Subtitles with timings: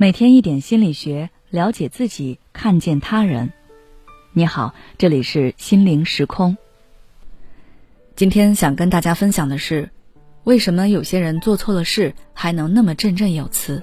[0.00, 3.52] 每天一点心理学，了解自己，看见他人。
[4.32, 6.56] 你好，这里是心灵时空。
[8.16, 9.90] 今天想跟大家分享的是，
[10.44, 13.82] 为什么有些人做错了事还能那么振振有词？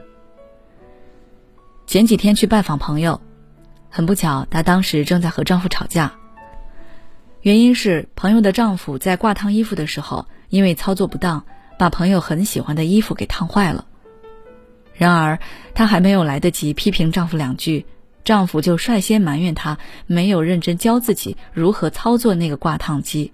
[1.85, 3.21] 前几天去拜访朋友，
[3.87, 6.15] 很不巧，她当时正在和丈夫吵架，
[7.41, 11.45] 原因是朋友的丈夫在挂烫衣服的时候，因为操作不当，
[11.77, 13.85] 把朋友很喜欢的衣服给烫坏了。
[14.97, 15.39] 然而，
[15.73, 17.85] 她还没有来得及批评丈夫两句，
[18.23, 23.31] 丈夫就率先埋怨她没有认真教自己如何操作那个挂烫机。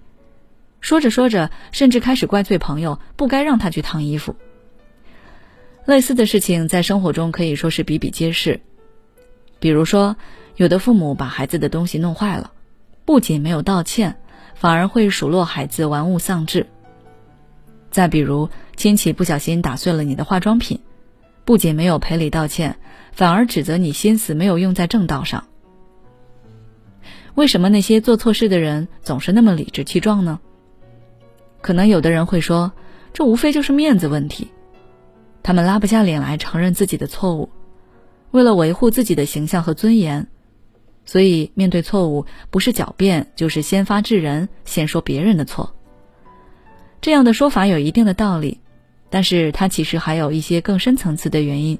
[0.80, 4.36] 说着说着，甚至开始怪罪朋友不该让她去烫衣服。
[5.86, 8.60] 类似的事情在生活中可以说是比比皆是。
[9.58, 10.16] 比如说，
[10.56, 12.52] 有的父母把孩子的东西弄坏了，
[13.06, 14.16] 不仅没有道歉，
[14.54, 16.66] 反而会数落孩子玩物丧志。
[17.90, 20.80] 再比如，亲戚不小心打碎了你的化妆品。
[21.44, 22.76] 不仅没有赔礼道歉，
[23.12, 25.44] 反而指责你心思没有用在正道上。
[27.34, 30.40] 为什么那些做错事的人总是那么理直气壮呢？
[31.60, 32.72] 可能有的人会说，
[33.12, 34.48] 这无非就是面子问题，
[35.42, 37.48] 他们拉不下脸来承认自己的错误，
[38.30, 40.28] 为了维护自己的形象和尊严，
[41.04, 45.74] 所以面对错误不是狡辩就是先发制人，先说别人的错。
[47.00, 48.60] 这样的说法有一定的道理。
[49.14, 51.78] 但是它其实还有一些更深层次的原因，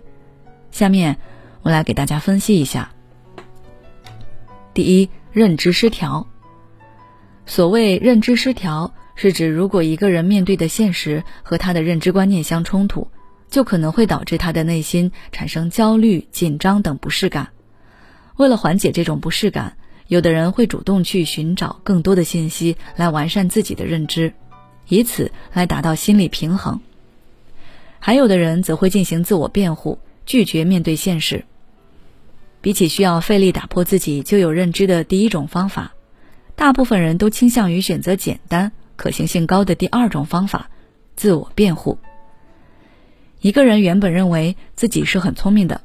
[0.71, 1.17] 下面
[1.63, 2.93] 我来给大家分析一下。
[4.73, 6.29] 第一，认知失调。
[7.45, 13.09] 所谓认知失调，是指如果一个人面对的现实和他的认知观念相冲突，
[13.51, 17.49] 就可能会导致他的内心产生焦虑、紧张等不适感。
[18.37, 19.77] 为了缓解这种不适感，
[20.07, 24.33] 有的人会主动去寻找更多的信息来完善自己的认知，
[24.87, 26.81] 以此来达到心理平衡。
[28.07, 31.47] 还有的人则会进行自我辩护，拒绝面对现实。
[32.61, 35.95] 比起需要费力打破自己就有认知的第一种方法，
[36.55, 40.69] 大部分人都倾向于选择简单、可行性高的第二种方法——
[41.17, 41.97] 自我辩护。
[43.41, 45.81] 一个人原本认为自己是很聪明的，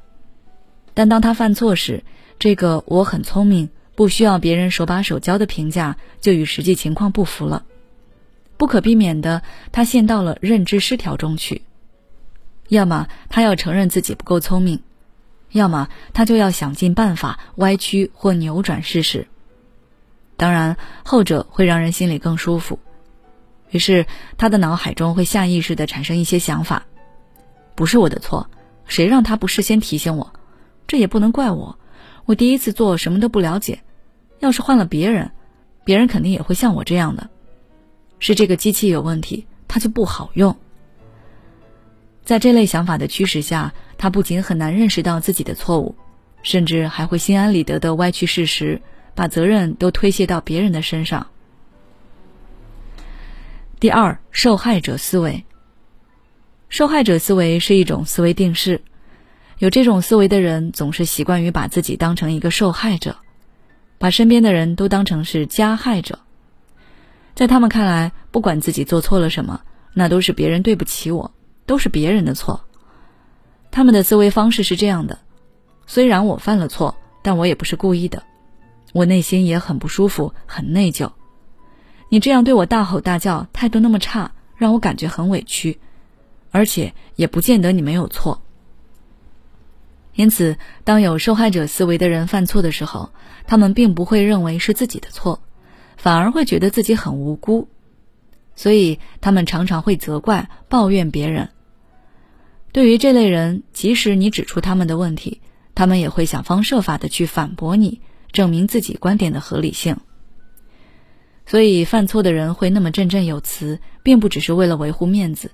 [0.94, 2.03] 但当他犯错时，
[2.38, 7.63] 这个“我很聪明，不需要别人手把手教”的评价就与实际情况不符了。
[8.58, 9.41] 不可避免的，
[9.72, 11.62] 他陷到了认知失调中去。
[12.69, 14.81] 要么他要承认自己不够聪明，
[15.52, 19.28] 要么他就要想尽办法歪曲或扭转事实。
[20.38, 22.79] 当然，后者会让人心里更舒服。
[23.72, 24.06] 于是，
[24.38, 26.85] 他的脑海中会下意识的产生一些想法：
[27.75, 28.50] 不是我的错，
[28.85, 30.31] 谁让他不事先提醒我？
[30.88, 31.78] 这也不能怪我，
[32.25, 33.79] 我第一次做什么都不了解。
[34.40, 35.29] 要是换了别人，
[35.84, 37.29] 别人肯定也会像我这样的。
[38.19, 40.56] 是这个机器有问题，它就不好用。
[42.29, 45.95] 在这类想法的驱使下，他不仅很难认识到自己的错误，
[46.44, 48.84] 甚至还会心安理得的歪曲事实，
[49.16, 51.25] 把责任都推卸到别人的身上。
[53.79, 55.44] 第二，受害者思维。
[56.69, 58.84] 受害者思维是一种思维定式，
[59.57, 63.16] 有这种思维的人总是习惯于把自己当成一个受害者，
[63.97, 66.19] 把身边的人都当成是加害者。
[67.34, 69.61] 在他们看来，不管自己做错了什么，
[69.96, 71.31] 那都是别人对不起我。
[71.69, 72.62] 都是别人的错，
[73.69, 75.19] 他们的思维方式是这样的：
[75.85, 78.24] 虽然我犯了错，但我也不是故意的，
[78.91, 81.12] 我内心也很不舒服，很内疚。
[82.09, 85.79] 你这样对我大吼大叫，态度那么差，让我感觉很委屈，
[86.50, 88.41] 而且也不见得你没有错。
[90.16, 93.12] 因此，当有受害者思维的人犯错的时候，
[93.46, 95.40] 他们并不会认为是自己的错，
[95.97, 97.68] 反而会觉得自己很无辜，
[98.56, 101.50] 所以他们常常会责怪、抱怨别人。
[102.72, 105.41] 对于这类人，即使你指出他们的问题，
[105.74, 108.00] 他们也会想方设法的去反驳你，
[108.31, 109.97] 证明自己观点的合理性。
[111.47, 115.50] 所以，犯错的人会那么振振有词，并不只是为了维护面子，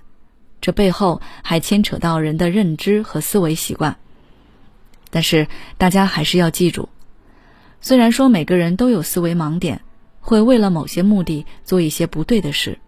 [0.60, 3.96] 这背后还牵扯到人的认知和思维习惯。
[5.08, 5.48] 但是，
[5.78, 6.90] 大家还是要记住，
[7.80, 9.80] 虽然说每个人都有思维盲点，
[10.20, 12.78] 会为了某些目的做一些不对的事。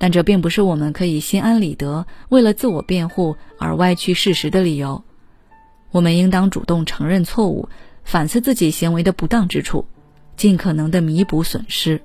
[0.00, 5.04] 但这并不是我们可以心安理得、为了自我辩护而歪曲事实的理由。
[5.90, 7.68] 我们应当主动承认错误，
[8.02, 9.84] 反思自己行为的不当之处，
[10.38, 12.00] 尽可能的弥补损失。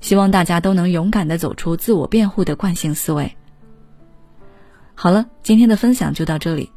[0.00, 3.36] 希望大家都能勇敢的走出自我辩护的惯性思维。
[4.94, 6.70] 好了，今天的分享就到这里。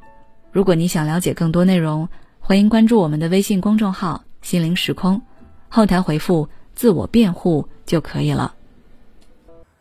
[0.52, 2.10] 如果你想了解更多内容，
[2.40, 5.22] 欢迎关注我们的微信公众号“心灵时空”，
[5.70, 8.56] 后台回复“自我辩护”就可以了。